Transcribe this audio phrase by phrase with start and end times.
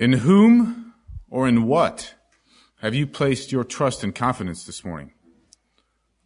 [0.00, 0.94] In whom
[1.28, 2.14] or in what
[2.80, 5.12] have you placed your trust and confidence this morning?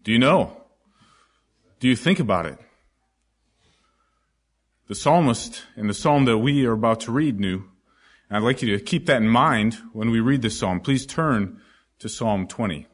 [0.04, 0.62] Do you know?
[1.80, 2.57] Do you think about it?
[4.87, 7.64] The psalmist in the psalm that we are about to read knew,
[8.29, 10.79] and I'd like you to keep that in mind when we read this psalm.
[10.79, 11.61] Please turn
[11.98, 12.86] to Psalm 20.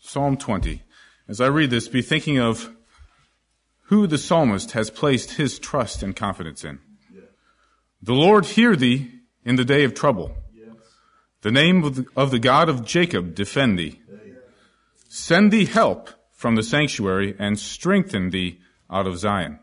[0.00, 0.82] Psalm 20.
[1.28, 2.74] As I read this, be thinking of
[3.84, 6.80] who the psalmist has placed his trust and confidence in.
[8.02, 9.10] The Lord hear thee
[9.44, 10.34] in the day of trouble.
[11.42, 14.00] The name of the, of the God of Jacob defend thee.
[15.08, 18.60] Send thee help from the sanctuary and strengthen thee
[18.90, 19.58] out of Zion.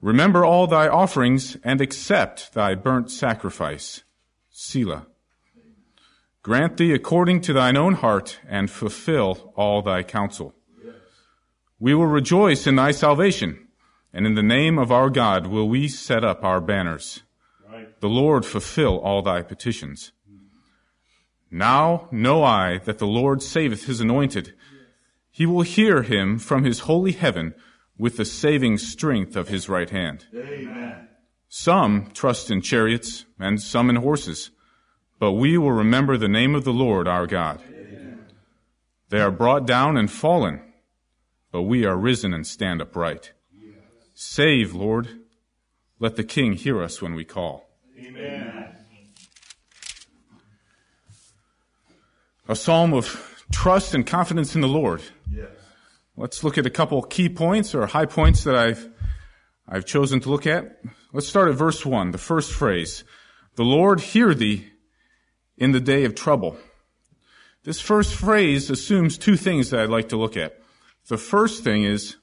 [0.00, 4.04] Remember all thy offerings and accept thy burnt sacrifice.
[4.50, 5.06] Selah.
[6.42, 10.54] Grant thee according to thine own heart and fulfill all thy counsel.
[11.80, 13.68] We will rejoice in thy salvation,
[14.12, 17.22] and in the name of our God will we set up our banners.
[18.00, 20.12] The Lord fulfill all thy petitions.
[21.50, 24.54] Now know I that the Lord saveth his anointed.
[25.30, 27.54] He will hear him from his holy heaven
[27.96, 30.26] with the saving strength of his right hand.
[30.34, 31.08] Amen.
[31.48, 34.50] Some trust in chariots and some in horses,
[35.18, 37.60] but we will remember the name of the Lord our God.
[37.68, 38.26] Amen.
[39.08, 40.62] They are brought down and fallen
[41.50, 43.32] but we are risen and stand upright.
[44.14, 45.20] Save, Lord.
[45.98, 47.67] Let the King hear us when we call.
[48.00, 48.76] Amen.
[52.48, 55.02] A psalm of trust and confidence in the Lord.
[55.30, 55.48] Yes.
[56.16, 58.88] Let's look at a couple key points or high points that I've,
[59.68, 60.80] I've chosen to look at.
[61.12, 63.04] Let's start at verse one, the first phrase.
[63.56, 64.68] The Lord hear thee
[65.56, 66.56] in the day of trouble.
[67.64, 70.60] This first phrase assumes two things that I'd like to look at.
[71.08, 72.16] The first thing is,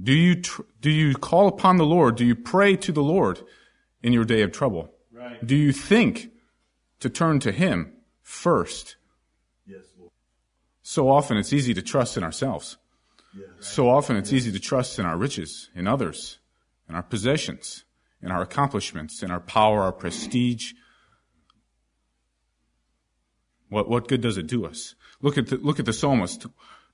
[0.00, 2.16] do you, tr- do you call upon the Lord?
[2.16, 3.42] Do you pray to the Lord
[4.02, 4.90] in your day of trouble?
[5.12, 5.44] Right.
[5.44, 6.30] Do you think
[7.00, 8.96] to turn to Him first?
[9.66, 10.12] Yes, Lord.
[10.82, 12.76] So often it's easy to trust in ourselves.
[13.34, 13.64] Yeah, right.
[13.64, 16.38] So often it's easy to trust in our riches, in others,
[16.88, 17.84] in our possessions,
[18.22, 20.72] in our accomplishments, in our power, our prestige.
[23.68, 24.94] What, what good does it do us?
[25.20, 26.46] Look at the, look at the psalmist.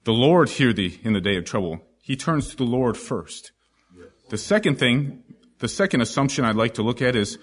[0.05, 1.81] The Lord hear thee in the day of trouble.
[2.03, 3.53] He turns to the Lord first.
[3.97, 4.09] Yes.
[4.29, 5.23] The second thing,
[5.65, 7.39] the second assumption I'd like to look at is,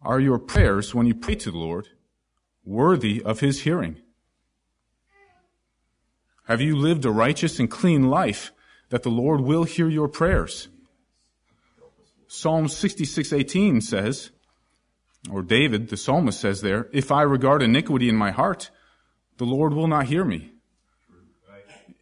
[0.00, 1.88] are your prayers, when you pray to the Lord,
[2.64, 3.98] worthy of His hearing?
[6.44, 8.50] Have you lived a righteous and clean life
[8.88, 10.68] that the Lord will hear your prayers?
[12.28, 14.30] Psalm 66:18 says,
[15.30, 18.70] or David, the psalmist says there, if I regard iniquity in my heart,
[19.36, 20.52] the Lord will not hear me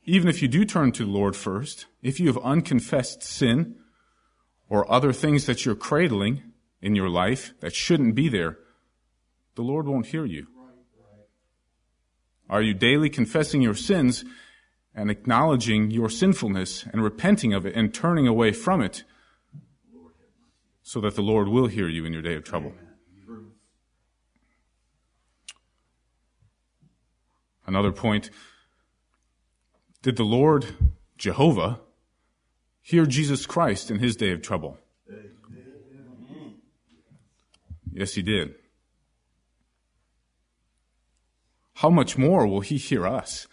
[0.04, 3.76] even if you do turn to the Lord first, if you have unconfessed sin
[4.70, 6.42] or other things that you're cradling
[6.80, 8.56] in your life that shouldn't be there,
[9.56, 10.46] the Lord won't hear you.
[12.48, 14.24] Are you daily confessing your sins
[14.94, 19.04] and acknowledging your sinfulness and repenting of it and turning away from it
[20.82, 22.72] so that the Lord will hear you in your day of trouble?
[27.66, 28.30] Another point
[30.02, 30.74] did the Lord
[31.16, 31.80] Jehovah
[32.90, 34.76] hear Jesus Christ in his day of trouble?
[37.92, 38.54] Yes, he did.
[41.74, 43.46] How much more will he hear us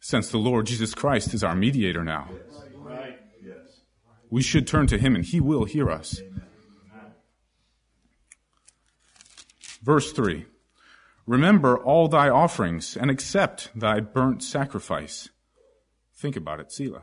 [0.00, 2.28] since the Lord Jesus Christ is our mediator now?
[4.30, 6.20] We should turn to him and he will hear us.
[9.82, 10.44] Verse 3
[11.26, 15.30] Remember all thy offerings and accept thy burnt sacrifice.
[16.14, 17.02] Think about it, Selah.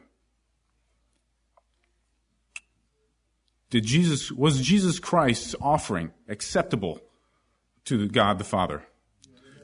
[3.71, 7.01] Did Jesus, was Jesus Christ's offering acceptable
[7.85, 8.83] to God the Father?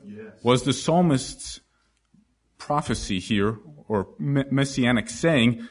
[0.03, 0.43] Yes.
[0.43, 1.59] Was the psalmist's
[2.57, 5.67] prophecy here, or messianic saying,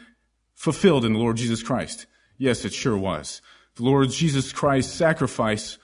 [0.54, 2.06] fulfilled in the Lord Jesus Christ?
[2.36, 3.40] Yes, it sure was.
[3.76, 5.78] The Lord Jesus Christ's sacrifice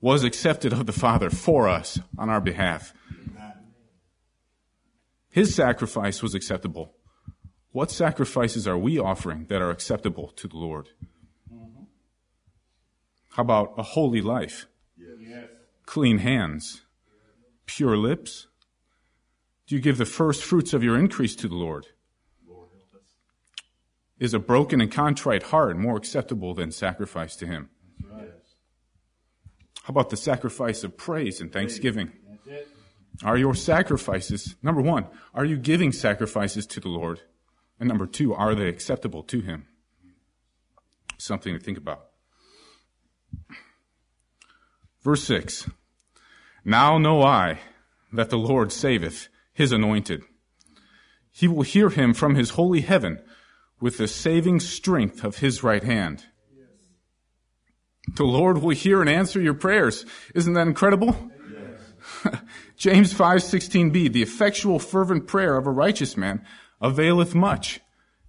[0.00, 2.92] was accepted of the Father for us on our behalf.
[5.30, 6.94] His sacrifice was acceptable.
[7.70, 10.88] What sacrifices are we offering that are acceptable to the Lord?
[13.32, 14.66] How about a holy life?
[14.96, 15.48] Yes.
[15.86, 16.82] Clean hands?
[17.66, 18.48] Pure lips?
[19.66, 21.86] Do you give the first fruits of your increase to the Lord?
[22.46, 22.68] Lord
[24.18, 27.70] Is a broken and contrite heart more acceptable than sacrifice to Him?
[28.10, 28.28] Right.
[29.84, 32.12] How about the sacrifice of praise and thanksgiving?
[33.24, 37.20] Are your sacrifices, number one, are you giving sacrifices to the Lord?
[37.78, 39.66] And number two, are they acceptable to him?
[41.18, 42.11] Something to think about.
[45.02, 45.68] Verse 6
[46.64, 47.60] Now know I
[48.12, 50.22] that the Lord saveth his anointed.
[51.30, 53.20] He will hear him from his holy heaven
[53.80, 56.24] with the saving strength of his right hand.
[58.14, 60.04] The Lord will hear and answer your prayers.
[60.34, 61.30] Isn't that incredible?
[62.24, 62.40] Yes.
[62.76, 66.44] James 5:16b, the effectual fervent prayer of a righteous man
[66.80, 67.80] availeth much.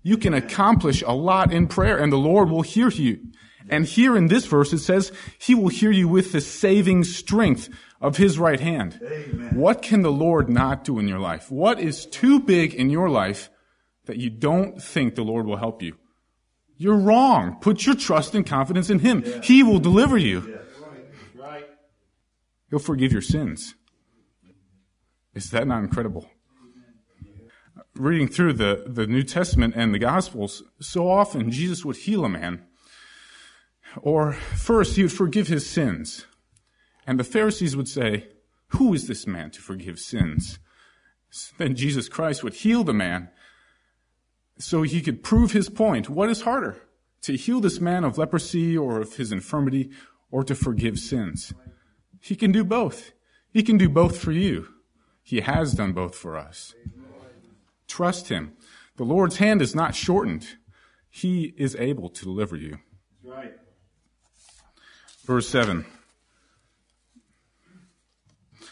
[0.02, 3.20] You can accomplish a lot in prayer and the Lord will hear you.
[3.70, 7.70] And here in this verse it says, He will hear you with the saving strength
[8.02, 9.00] of His right hand.
[9.04, 9.56] Amen.
[9.56, 11.50] What can the Lord not do in your life?
[11.50, 13.50] What is too big in your life
[14.06, 15.98] that you don't think the Lord will help you?
[16.78, 17.58] You're wrong.
[17.62, 19.24] Put your trust and confidence in Him.
[19.26, 19.42] Yeah.
[19.42, 20.42] He will deliver you.
[20.42, 21.42] Yeah.
[21.42, 21.66] Right.
[22.70, 23.76] He'll forgive your sins.
[25.34, 26.30] Is that not incredible?
[27.96, 32.30] Reading through the, the New Testament and the Gospels, so often Jesus would heal a
[32.30, 32.66] man
[34.02, 36.26] or first, he would forgive his sins.
[37.06, 38.28] And the Pharisees would say,
[38.68, 40.60] Who is this man to forgive sins?
[41.58, 43.30] Then Jesus Christ would heal the man
[44.60, 46.10] so he could prove his point.
[46.10, 46.78] What is harder?
[47.24, 49.90] To heal this man of leprosy or of his infirmity
[50.30, 51.54] or to forgive sins?
[52.20, 53.12] He can do both.
[53.52, 54.68] He can do both for you.
[55.22, 56.74] He has done both for us.
[57.88, 58.54] Trust him.
[58.98, 60.58] The Lord's hand is not shortened.
[61.10, 62.80] He is able to deliver you.
[63.24, 63.54] Right.
[65.24, 65.86] Verse 7.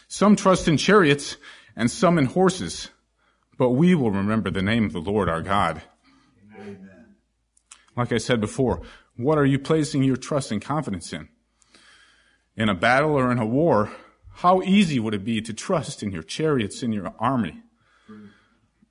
[0.08, 1.36] Some trust in chariots
[1.74, 2.90] and some in horses,
[3.56, 5.82] but we will remember the name of the Lord our God.
[6.54, 7.16] Amen.
[7.96, 8.82] Like I said before,
[9.16, 11.28] what are you placing your trust and confidence in?
[12.56, 13.90] In a battle or in a war,
[14.36, 17.62] how easy would it be to trust in your chariots, in your army?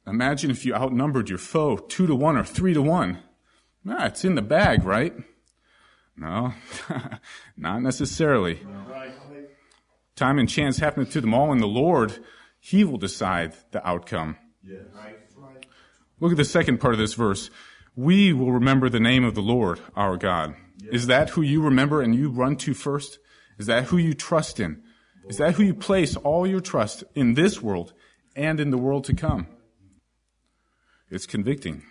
[0.08, 3.20] Imagine if you outnumbered your foe two to one or three to one.
[3.88, 5.14] Ah, it's in the bag, right?
[6.22, 6.54] No,
[7.58, 8.60] not necessarily.
[10.16, 12.24] Time and chance happen to them all, and the Lord,
[12.60, 14.38] He will decide the outcome.
[14.64, 14.82] Yes.
[16.20, 17.50] Look at the second part of this verse.
[17.96, 20.54] We will remember the name of the Lord, our God.
[20.78, 20.94] Yes.
[20.94, 23.18] Is that who you remember and you run to first?
[23.58, 24.84] Is that who you trust in?
[25.28, 27.94] Is that who you place all your trust in this world
[28.36, 29.48] and in the world to come?
[31.10, 31.82] It's convicting.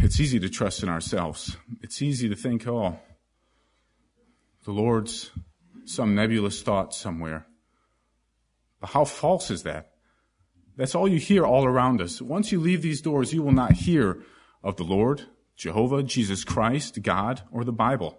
[0.00, 1.56] It's easy to trust in ourselves.
[1.82, 2.98] It's easy to think, oh,
[4.64, 5.30] the Lord's
[5.84, 7.46] some nebulous thought somewhere.
[8.80, 9.92] But how false is that?
[10.76, 12.20] That's all you hear all around us.
[12.20, 14.22] Once you leave these doors, you will not hear
[14.62, 15.22] of the Lord,
[15.56, 18.18] Jehovah, Jesus Christ, God, or the Bible.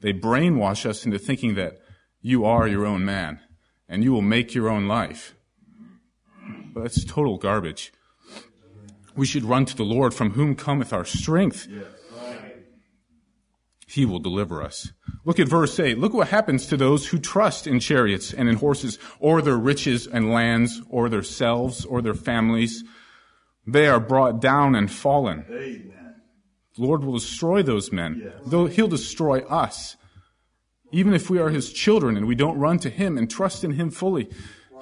[0.00, 1.80] They brainwash us into thinking that
[2.20, 3.40] you are your own man
[3.88, 5.34] and you will make your own life.
[6.72, 7.92] But that's total garbage
[9.16, 11.66] we should run to the Lord from whom cometh our strength.
[11.70, 11.86] Yes.
[13.86, 14.92] He will deliver us.
[15.24, 15.98] Look at verse 8.
[15.98, 20.08] Look what happens to those who trust in chariots and in horses, or their riches
[20.08, 22.82] and lands, or their selves, or their families.
[23.68, 25.44] They are brought down and fallen.
[25.48, 26.16] Amen.
[26.76, 28.20] The Lord will destroy those men.
[28.24, 28.32] Yes.
[28.44, 29.96] Though He'll destroy us.
[30.90, 33.72] Even if we are His children and we don't run to Him and trust in
[33.72, 34.28] Him fully,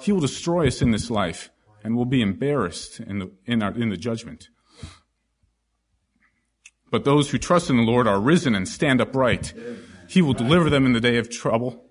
[0.01, 1.51] He will destroy us in this life
[1.83, 4.49] and will be embarrassed in the, in, our, in the judgment.
[6.89, 9.53] But those who trust in the Lord are risen and stand upright.
[10.07, 11.85] He will deliver them in the day of trouble.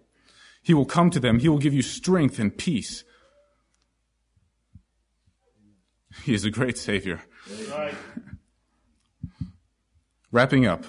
[0.63, 1.41] He will come to them.
[1.41, 3.05] He will give you strength and peace.
[6.23, 7.23] He is a great Savior.
[10.31, 10.85] Wrapping up.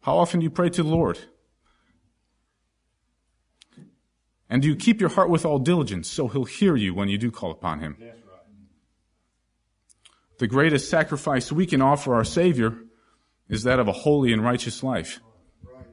[0.00, 1.20] How often do you pray to the Lord?
[4.52, 7.16] And do you keep your heart with all diligence so he'll hear you when you
[7.16, 7.96] do call upon him?
[7.98, 8.12] Right.
[10.40, 12.76] The greatest sacrifice we can offer our Savior
[13.48, 15.20] is that of a holy and righteous life.
[15.64, 15.86] Right.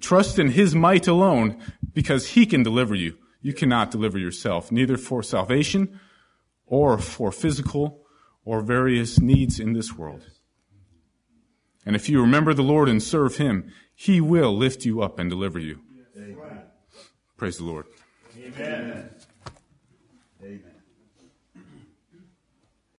[0.00, 1.60] Trust in his might alone
[1.92, 3.18] because he can deliver you.
[3.42, 6.00] You cannot deliver yourself, neither for salvation
[6.64, 8.00] or for physical
[8.46, 10.24] or various needs in this world.
[11.84, 15.28] And if you remember the Lord and serve him, he will lift you up and
[15.28, 15.82] deliver you.
[17.36, 17.86] Praise the Lord.
[18.38, 19.10] Amen.
[20.42, 20.73] Amen.